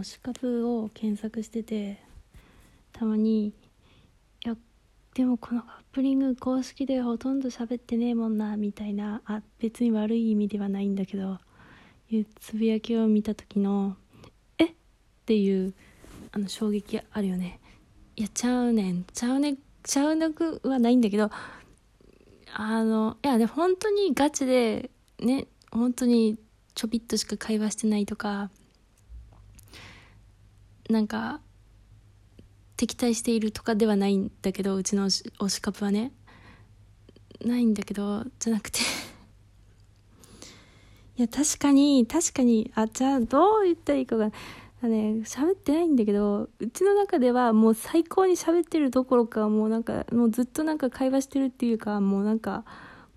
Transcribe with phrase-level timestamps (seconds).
[0.00, 2.02] 推し株を検索してて
[2.92, 3.52] たまにい
[4.42, 4.56] や
[5.14, 11.38] でもこのカップリング公式でほとんど喋ってねえもんなみたいなあ別に悪い意味ではないんだけど
[12.10, 13.96] いうつぶやきを見た時の
[14.58, 14.64] 「え？
[14.64, 14.74] っ?」
[15.26, 15.74] ていう
[16.32, 17.60] あの衝撃あるよね
[18.16, 21.30] いやちゃうねんちゃうねちゃうなくはないんだけど
[22.52, 24.90] あのいやで本当にガチで
[25.20, 26.36] ね本当に
[26.74, 28.50] ちょびっとしか会話してないとか
[30.90, 31.40] なんか
[32.76, 36.12] 敵対しているとかではないんだけどうちの推しカップはね。
[37.44, 38.80] ないんだけどじゃなくて。
[41.16, 44.30] いや確かに確かにあじゃあどう言ったらいいかが
[44.82, 52.64] ね喋ってないんだけどうちの中ではもう最高に喋ってるどころかもうなんかもうずっとなんか会話してるっていうかもうなんか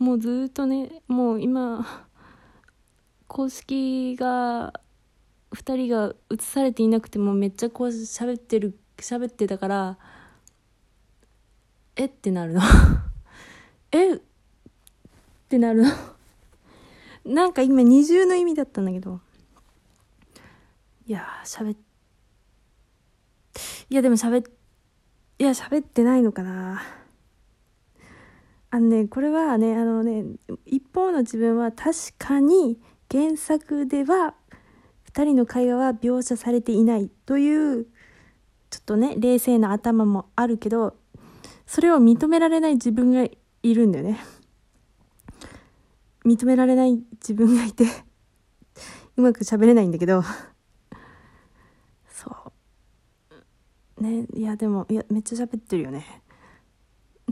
[0.00, 1.86] もうずっとねもう今
[3.28, 4.80] 公式が
[5.54, 9.98] 2人が映されていなくてもめっちゃこう喋ってる喋ってたから
[11.96, 12.60] えってなるの。
[13.92, 14.18] えっ
[15.48, 15.90] てなるの。
[17.24, 19.20] なんか今二重の意味だったんだけど。
[21.06, 21.76] いや喋っ
[23.90, 24.52] いやでも喋っ
[25.38, 26.82] いや喋ってないのかな。
[28.70, 30.24] あのねこれはねあのね
[30.66, 34.34] 一方の自分は確かに原作では
[35.14, 37.86] 2人の会話は描写されていないという
[38.70, 40.96] ちょっとね冷静な頭もあるけど
[41.66, 43.24] それを認められない自分が
[43.62, 44.20] いるんだよね。
[46.26, 47.84] 認められない自分がいて
[49.16, 50.22] うまく喋れないんだけど。
[52.08, 52.52] そ
[53.98, 54.02] う。
[54.02, 56.22] ねいやでもいやめっちゃ喋ってるよね。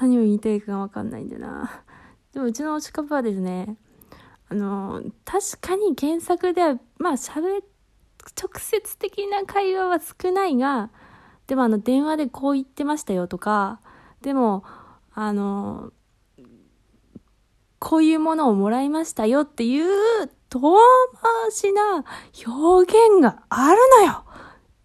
[0.00, 1.84] 何を言いたいか分かんないんだな。
[2.32, 3.76] でもうちの推しカップはですね
[4.48, 7.62] あの確かに原作ではまあ喋
[8.40, 10.90] 直接的な会話は少ないが
[11.46, 13.80] でもあの電話でこう言ってましたよとか
[14.22, 14.64] でも
[15.12, 15.92] あの
[17.78, 19.86] こういうものをもらいましたよっていう
[20.48, 22.04] 遠回しな
[22.46, 24.26] 表現があるのよ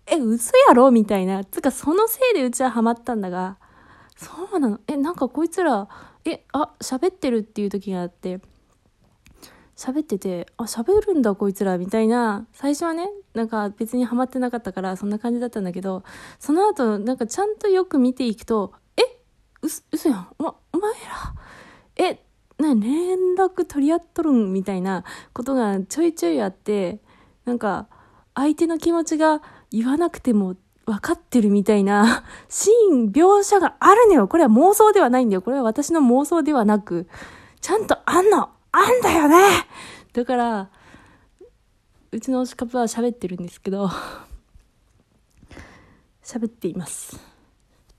[0.08, 0.92] え、嘘やろ？
[0.92, 1.46] みたいな。
[1.46, 3.58] つか、そのせいでうちはハマったんだが、
[4.18, 4.80] そうなの。
[4.88, 5.88] え、なんかこいつら、
[6.26, 8.42] え、あ、喋ってるっていう時があって、
[9.82, 16.04] 喋ってて、あ、喋るんだこいつら、みたいな、最初はね、なんか別にハマってなかったから、そんな感じだったんだけど、
[16.40, 19.02] その後、なんかちゃんとよく見ていくと、え、
[19.64, 20.28] う、嘘やん。
[20.38, 22.24] お、お前ら、え、
[22.60, 24.54] な、連絡取り合っとるん？
[24.54, 25.04] みたいな
[25.34, 27.00] ことがちょいちょいあって、
[27.46, 27.88] なんか、
[28.36, 30.56] 相手の気持ちが言わなくても
[30.86, 34.28] 分かってるみたいなシーン、描写があるのよ。
[34.28, 35.42] これは妄想ではないんだよ。
[35.42, 37.08] これは私の妄想ではなく、
[37.62, 39.66] ちゃんとあんのあんだよね
[40.14, 40.70] だから、
[42.12, 43.90] うちの推しカップは喋ってるんですけど、
[46.24, 47.31] 喋っています。